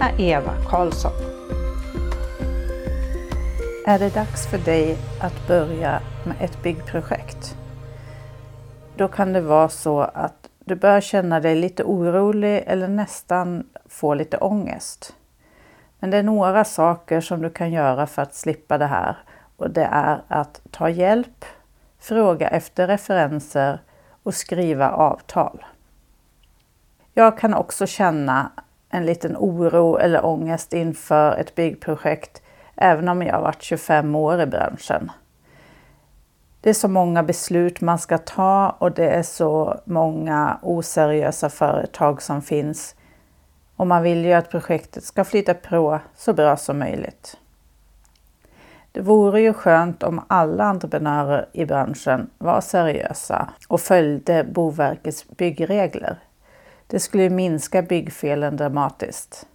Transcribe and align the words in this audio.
är 0.00 0.20
Eva 0.20 0.54
Karlsson. 0.68 1.12
Är 3.86 3.98
det 3.98 4.14
dags 4.14 4.46
för 4.46 4.58
dig 4.58 4.98
att 5.20 5.46
börja 5.48 6.00
med 6.24 6.36
ett 6.40 6.62
byggprojekt? 6.62 7.56
Då 8.96 9.08
kan 9.08 9.32
det 9.32 9.40
vara 9.40 9.68
så 9.68 10.00
att 10.00 10.48
du 10.64 10.74
börjar 10.74 11.00
känna 11.00 11.40
dig 11.40 11.54
lite 11.54 11.84
orolig 11.84 12.64
eller 12.66 12.88
nästan 12.88 13.66
få 13.86 14.14
lite 14.14 14.38
ångest. 14.38 15.14
Men 15.98 16.10
det 16.10 16.16
är 16.16 16.22
några 16.22 16.64
saker 16.64 17.20
som 17.20 17.42
du 17.42 17.50
kan 17.50 17.72
göra 17.72 18.06
för 18.06 18.22
att 18.22 18.34
slippa 18.34 18.78
det 18.78 18.86
här 18.86 19.16
och 19.56 19.70
det 19.70 19.88
är 19.92 20.22
att 20.28 20.60
ta 20.70 20.88
hjälp, 20.88 21.44
fråga 21.98 22.48
efter 22.48 22.86
referenser 22.86 23.80
och 24.22 24.34
skriva 24.34 24.90
avtal. 24.90 25.64
Jag 27.14 27.38
kan 27.38 27.54
också 27.54 27.86
känna 27.86 28.52
en 28.90 29.06
liten 29.06 29.36
oro 29.36 29.96
eller 29.98 30.26
ångest 30.26 30.72
inför 30.72 31.36
ett 31.36 31.54
byggprojekt 31.54 32.42
även 32.76 33.08
om 33.08 33.22
jag 33.22 33.34
har 33.34 33.42
varit 33.42 33.62
25 33.62 34.14
år 34.14 34.40
i 34.40 34.46
branschen. 34.46 35.10
Det 36.60 36.70
är 36.70 36.74
så 36.74 36.88
många 36.88 37.22
beslut 37.22 37.80
man 37.80 37.98
ska 37.98 38.18
ta 38.18 38.76
och 38.78 38.92
det 38.92 39.10
är 39.10 39.22
så 39.22 39.80
många 39.84 40.58
oseriösa 40.62 41.48
företag 41.48 42.22
som 42.22 42.42
finns. 42.42 42.94
Och 43.76 43.86
man 43.86 44.02
vill 44.02 44.24
ju 44.24 44.32
att 44.32 44.50
projektet 44.50 45.04
ska 45.04 45.24
flyta 45.24 45.54
på 45.54 46.00
så 46.16 46.32
bra 46.32 46.56
som 46.56 46.78
möjligt. 46.78 47.36
Det 48.92 49.00
vore 49.00 49.40
ju 49.40 49.52
skönt 49.52 50.02
om 50.02 50.24
alla 50.26 50.64
entreprenörer 50.64 51.48
i 51.52 51.64
branschen 51.64 52.30
var 52.38 52.60
seriösa 52.60 53.48
och 53.68 53.80
följde 53.80 54.44
Boverkets 54.44 55.28
byggregler. 55.28 56.18
Det 56.86 57.00
skulle 57.00 57.30
minska 57.30 57.82
byggfelen 57.82 58.56
dramatiskt. 58.56 59.46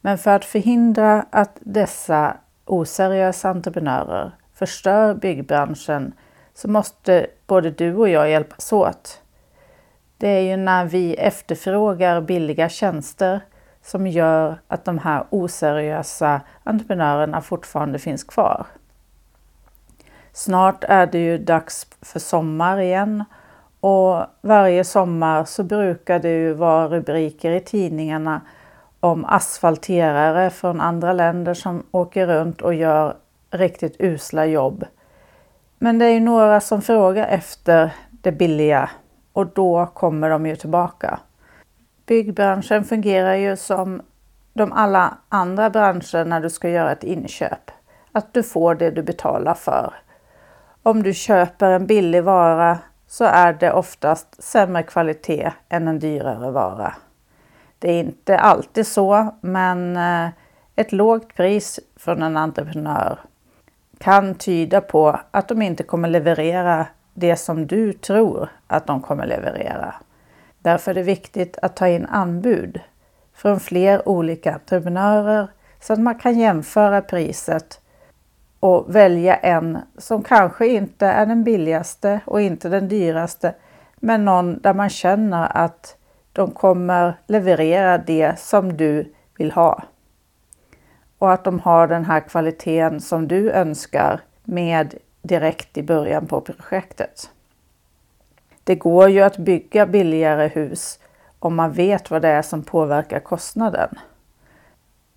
Men 0.00 0.18
för 0.18 0.30
att 0.30 0.44
förhindra 0.44 1.26
att 1.30 1.58
dessa 1.60 2.36
oseriösa 2.64 3.50
entreprenörer 3.50 4.32
förstör 4.54 5.14
byggbranschen 5.14 6.12
så 6.54 6.68
måste 6.68 7.26
både 7.46 7.70
du 7.70 7.94
och 7.94 8.08
jag 8.08 8.30
hjälpas 8.30 8.72
åt. 8.72 9.22
Det 10.16 10.28
är 10.28 10.40
ju 10.40 10.56
när 10.56 10.84
vi 10.84 11.14
efterfrågar 11.14 12.20
billiga 12.20 12.68
tjänster 12.68 13.40
som 13.82 14.06
gör 14.06 14.60
att 14.68 14.84
de 14.84 14.98
här 14.98 15.24
oseriösa 15.30 16.40
entreprenörerna 16.64 17.40
fortfarande 17.40 17.98
finns 17.98 18.24
kvar. 18.24 18.66
Snart 20.32 20.84
är 20.84 21.06
det 21.06 21.18
ju 21.18 21.38
dags 21.38 21.86
för 22.02 22.18
sommar 22.18 22.80
igen 22.80 23.24
och 23.80 24.26
varje 24.40 24.84
sommar 24.84 25.44
så 25.44 25.62
brukar 25.62 26.18
det 26.18 26.28
ju 26.28 26.52
vara 26.52 26.88
rubriker 26.88 27.50
i 27.50 27.60
tidningarna 27.60 28.40
om 29.00 29.24
asfalterare 29.24 30.50
från 30.50 30.80
andra 30.80 31.12
länder 31.12 31.54
som 31.54 31.82
åker 31.90 32.26
runt 32.26 32.60
och 32.60 32.74
gör 32.74 33.16
riktigt 33.50 33.96
usla 33.98 34.46
jobb. 34.46 34.84
Men 35.78 35.98
det 35.98 36.04
är 36.04 36.10
ju 36.10 36.20
några 36.20 36.60
som 36.60 36.82
frågar 36.82 37.26
efter 37.26 37.92
det 38.10 38.32
billiga 38.32 38.90
och 39.32 39.46
då 39.46 39.86
kommer 39.86 40.30
de 40.30 40.46
ju 40.46 40.56
tillbaka. 40.56 41.20
Byggbranschen 42.06 42.84
fungerar 42.84 43.34
ju 43.34 43.56
som 43.56 44.02
de 44.52 44.72
alla 44.72 45.16
andra 45.28 45.70
branscher 45.70 46.24
när 46.24 46.40
du 46.40 46.50
ska 46.50 46.68
göra 46.68 46.92
ett 46.92 47.04
inköp. 47.04 47.70
Att 48.12 48.34
du 48.34 48.42
får 48.42 48.74
det 48.74 48.90
du 48.90 49.02
betalar 49.02 49.54
för. 49.54 49.94
Om 50.82 51.02
du 51.02 51.14
köper 51.14 51.70
en 51.70 51.86
billig 51.86 52.24
vara 52.24 52.78
så 53.10 53.24
är 53.24 53.52
det 53.52 53.72
oftast 53.72 54.42
sämre 54.42 54.82
kvalitet 54.82 55.52
än 55.68 55.88
en 55.88 55.98
dyrare 55.98 56.50
vara. 56.50 56.94
Det 57.78 57.90
är 57.92 58.00
inte 58.00 58.38
alltid 58.38 58.86
så, 58.86 59.34
men 59.40 59.96
eh, 59.96 60.28
ett 60.76 60.92
lågt 60.92 61.34
pris 61.34 61.80
från 61.96 62.22
en 62.22 62.36
entreprenör 62.36 63.18
kan 63.98 64.34
tyda 64.34 64.80
på 64.80 65.20
att 65.30 65.48
de 65.48 65.62
inte 65.62 65.82
kommer 65.82 66.08
leverera 66.08 66.86
det 67.14 67.36
som 67.36 67.66
du 67.66 67.92
tror 67.92 68.48
att 68.66 68.86
de 68.86 69.02
kommer 69.02 69.26
leverera. 69.26 69.94
Därför 70.58 70.90
är 70.90 70.94
det 70.94 71.02
viktigt 71.02 71.58
att 71.62 71.76
ta 71.76 71.88
in 71.88 72.06
anbud 72.06 72.80
från 73.34 73.60
fler 73.60 74.08
olika 74.08 74.54
entreprenörer 74.54 75.48
så 75.80 75.92
att 75.92 76.00
man 76.00 76.18
kan 76.18 76.38
jämföra 76.38 77.00
priset 77.00 77.79
och 78.60 78.94
välja 78.94 79.36
en 79.36 79.78
som 79.98 80.22
kanske 80.22 80.66
inte 80.66 81.06
är 81.06 81.26
den 81.26 81.44
billigaste 81.44 82.20
och 82.24 82.40
inte 82.40 82.68
den 82.68 82.88
dyraste, 82.88 83.54
men 83.96 84.24
någon 84.24 84.58
där 84.60 84.74
man 84.74 84.90
känner 84.90 85.56
att 85.56 85.96
de 86.32 86.50
kommer 86.50 87.18
leverera 87.26 87.98
det 87.98 88.38
som 88.38 88.76
du 88.76 89.12
vill 89.38 89.52
ha. 89.52 89.82
Och 91.18 91.32
att 91.32 91.44
de 91.44 91.60
har 91.60 91.88
den 91.88 92.04
här 92.04 92.20
kvaliteten 92.20 93.00
som 93.00 93.28
du 93.28 93.50
önskar 93.50 94.20
med 94.44 94.94
direkt 95.22 95.78
i 95.78 95.82
början 95.82 96.26
på 96.26 96.40
projektet. 96.40 97.30
Det 98.64 98.74
går 98.74 99.08
ju 99.08 99.20
att 99.20 99.36
bygga 99.36 99.86
billigare 99.86 100.48
hus 100.48 100.98
om 101.38 101.54
man 101.54 101.72
vet 101.72 102.10
vad 102.10 102.22
det 102.22 102.28
är 102.28 102.42
som 102.42 102.62
påverkar 102.62 103.20
kostnaden. 103.20 103.98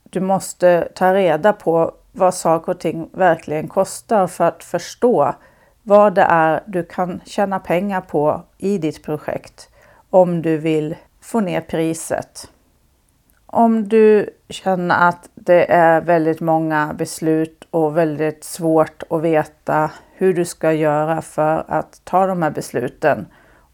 Du 0.04 0.20
måste 0.20 0.88
ta 0.96 1.14
reda 1.14 1.54
på 1.54 1.94
vad 2.14 2.34
saker 2.34 2.72
och 2.72 2.80
ting 2.80 3.10
verkligen 3.14 3.68
kostar 3.68 4.28
för 4.28 4.44
att 4.44 4.64
förstå 4.64 5.36
vad 5.84 6.16
det 6.16 6.22
är 6.30 6.64
du 6.66 6.84
kan 6.84 7.22
tjäna 7.26 7.60
pengar 7.60 8.02
på 8.02 8.42
i 8.58 8.78
ditt 8.78 9.04
projekt 9.04 9.70
om 10.10 10.42
du 10.42 10.58
vill 10.58 10.96
få 11.22 11.40
ner 11.40 11.62
priset. 11.62 12.50
Om 13.46 13.88
du 13.88 14.30
känner 14.50 15.08
att 15.08 15.30
det 15.36 15.72
är 15.72 16.02
väldigt 16.02 16.40
många 16.40 16.94
beslut 16.94 17.68
och 17.70 17.98
väldigt 17.98 18.44
svårt 18.44 19.04
att 19.10 19.22
veta 19.22 19.92
hur 20.14 20.34
du 20.34 20.46
ska 20.46 20.74
göra 20.74 21.22
för 21.22 21.64
att 21.68 22.02
ta 22.04 22.28
de 22.28 22.42
här 22.42 22.52
besluten 22.52 23.26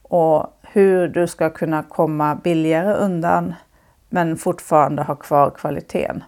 och 0.02 0.48
hur 0.62 1.08
du 1.08 1.28
ska 1.28 1.50
kunna 1.50 1.84
komma 1.84 2.36
billigare 2.36 2.94
undan 2.94 3.54
men 4.10 4.38
fortfarande 4.38 5.04
ha 5.04 5.16
kvar 5.16 5.50
kvaliteten. 5.50 6.24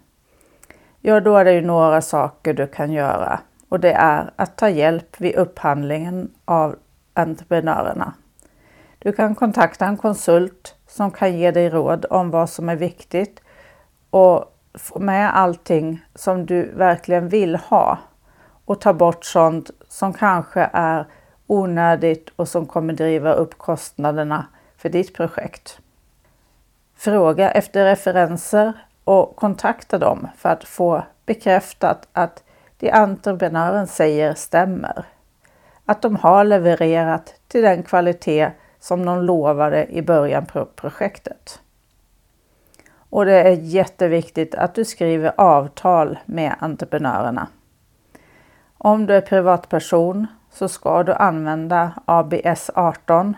Ja, 1.03 1.19
då 1.19 1.37
är 1.37 1.45
det 1.45 1.53
ju 1.53 1.61
några 1.61 2.01
saker 2.01 2.53
du 2.53 2.67
kan 2.67 2.91
göra 2.91 3.39
och 3.69 3.79
det 3.79 3.93
är 3.93 4.31
att 4.35 4.57
ta 4.57 4.69
hjälp 4.69 5.21
vid 5.21 5.35
upphandlingen 5.35 6.31
av 6.45 6.75
entreprenörerna. 7.13 8.13
Du 8.99 9.11
kan 9.11 9.35
kontakta 9.35 9.85
en 9.85 9.97
konsult 9.97 10.75
som 10.87 11.11
kan 11.11 11.37
ge 11.37 11.51
dig 11.51 11.69
råd 11.69 12.05
om 12.09 12.31
vad 12.31 12.49
som 12.49 12.69
är 12.69 12.75
viktigt 12.75 13.41
och 14.09 14.57
få 14.73 14.99
med 14.99 15.37
allting 15.37 16.05
som 16.15 16.45
du 16.45 16.71
verkligen 16.75 17.29
vill 17.29 17.55
ha 17.55 17.97
och 18.65 18.81
ta 18.81 18.93
bort 18.93 19.25
sånt 19.25 19.71
som 19.87 20.13
kanske 20.13 20.69
är 20.73 21.05
onödigt 21.47 22.29
och 22.35 22.47
som 22.47 22.65
kommer 22.65 22.93
driva 22.93 23.33
upp 23.33 23.57
kostnaderna 23.57 24.45
för 24.77 24.89
ditt 24.89 25.13
projekt. 25.13 25.79
Fråga 26.95 27.51
efter 27.51 27.85
referenser 27.85 28.73
och 29.03 29.35
kontakta 29.35 29.97
dem 29.97 30.27
för 30.37 30.49
att 30.49 30.63
få 30.63 31.03
bekräftat 31.25 32.07
att 32.13 32.43
det 32.77 32.91
entreprenören 32.91 33.87
säger 33.87 34.33
stämmer. 34.33 35.05
Att 35.85 36.01
de 36.01 36.15
har 36.15 36.43
levererat 36.43 37.33
till 37.47 37.61
den 37.61 37.83
kvalitet 37.83 38.51
som 38.79 39.05
de 39.05 39.23
lovade 39.23 39.87
i 39.87 40.01
början 40.01 40.45
på 40.45 40.65
projektet. 40.65 41.61
Och 43.09 43.25
det 43.25 43.41
är 43.41 43.51
jätteviktigt 43.51 44.55
att 44.55 44.75
du 44.75 44.85
skriver 44.85 45.33
avtal 45.37 46.19
med 46.25 46.55
entreprenörerna. 46.59 47.47
Om 48.77 49.05
du 49.05 49.15
är 49.15 49.21
privatperson 49.21 50.27
så 50.51 50.69
ska 50.69 51.03
du 51.03 51.13
använda 51.13 51.91
ABS 52.05 52.71
18. 52.75 53.35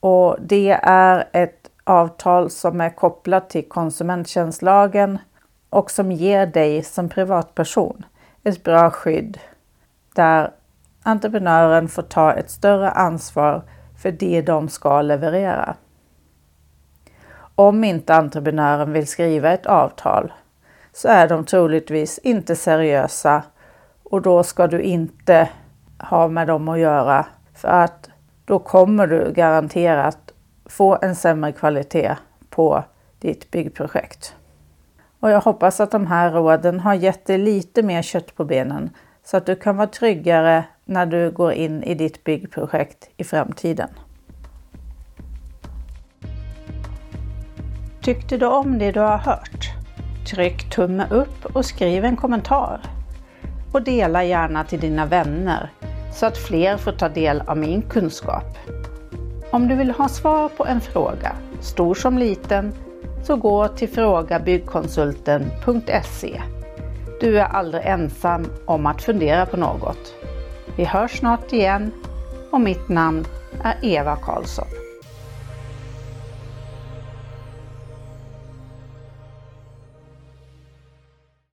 Och 0.00 0.36
det 0.40 0.80
är 0.82 1.28
ett 1.32 1.67
avtal 1.88 2.50
som 2.50 2.80
är 2.80 2.90
kopplat 2.90 3.50
till 3.50 3.68
konsumenttjänstlagen 3.68 5.18
och 5.70 5.90
som 5.90 6.12
ger 6.12 6.46
dig 6.46 6.82
som 6.82 7.08
privatperson 7.08 8.04
ett 8.42 8.62
bra 8.62 8.90
skydd 8.90 9.38
där 10.14 10.50
entreprenören 11.02 11.88
får 11.88 12.02
ta 12.02 12.32
ett 12.32 12.50
större 12.50 12.90
ansvar 12.90 13.62
för 14.02 14.10
det 14.10 14.42
de 14.42 14.68
ska 14.68 15.02
leverera. 15.02 15.74
om 17.54 17.84
inte 17.84 18.14
entreprenören 18.14 18.92
vill 18.92 19.06
skriva 19.06 19.52
ett 19.52 19.66
avtal 19.66 20.32
så 20.92 21.08
är 21.08 21.28
de 21.28 21.44
troligtvis 21.44 22.18
inte 22.18 22.56
seriösa 22.56 23.42
och 24.02 24.22
då 24.22 24.42
ska 24.42 24.66
du 24.66 24.80
inte 24.80 25.48
ha 25.98 26.28
med 26.28 26.46
dem 26.46 26.68
att 26.68 26.78
göra 26.78 27.26
för 27.54 27.68
att 27.68 28.10
då 28.44 28.58
kommer 28.58 29.06
du 29.06 29.32
garanterat 29.32 30.32
få 30.68 30.98
en 31.02 31.16
sämre 31.16 31.52
kvalitet 31.52 32.16
på 32.50 32.84
ditt 33.18 33.50
byggprojekt. 33.50 34.34
Och 35.20 35.30
jag 35.30 35.40
hoppas 35.40 35.80
att 35.80 35.90
de 35.90 36.06
här 36.06 36.32
råden 36.32 36.80
har 36.80 36.94
gett 36.94 37.26
dig 37.26 37.38
lite 37.38 37.82
mer 37.82 38.02
kött 38.02 38.36
på 38.36 38.44
benen 38.44 38.90
så 39.24 39.36
att 39.36 39.46
du 39.46 39.56
kan 39.56 39.76
vara 39.76 39.86
tryggare 39.86 40.64
när 40.84 41.06
du 41.06 41.30
går 41.30 41.52
in 41.52 41.82
i 41.82 41.94
ditt 41.94 42.24
byggprojekt 42.24 43.10
i 43.16 43.24
framtiden. 43.24 43.88
Tyckte 48.02 48.36
du 48.36 48.46
om 48.46 48.78
det 48.78 48.92
du 48.92 49.00
har 49.00 49.18
hört? 49.18 49.70
Tryck 50.30 50.70
tumme 50.70 51.06
upp 51.10 51.56
och 51.56 51.64
skriv 51.64 52.04
en 52.04 52.16
kommentar. 52.16 52.80
Och 53.72 53.82
dela 53.82 54.24
gärna 54.24 54.64
till 54.64 54.80
dina 54.80 55.06
vänner 55.06 55.70
så 56.12 56.26
att 56.26 56.38
fler 56.38 56.76
får 56.76 56.92
ta 56.92 57.08
del 57.08 57.40
av 57.40 57.58
min 57.58 57.82
kunskap. 57.82 58.58
Om 59.50 59.68
du 59.68 59.74
vill 59.74 59.90
ha 59.90 60.08
svar 60.08 60.48
på 60.48 60.66
en 60.66 60.80
fråga, 60.80 61.36
stor 61.60 61.94
som 61.94 62.18
liten, 62.18 62.74
så 63.22 63.36
gå 63.36 63.68
till 63.68 63.88
frågabyggkonsulten.se. 63.88 66.42
Du 67.20 67.38
är 67.38 67.44
aldrig 67.44 67.82
ensam 67.86 68.46
om 68.64 68.86
att 68.86 69.02
fundera 69.02 69.46
på 69.46 69.56
något. 69.56 70.14
Vi 70.76 70.84
hörs 70.84 71.18
snart 71.18 71.52
igen 71.52 71.92
och 72.50 72.60
mitt 72.60 72.88
namn 72.88 73.24
är 73.62 73.76
Eva 73.82 74.16
Karlsson. 74.16 74.66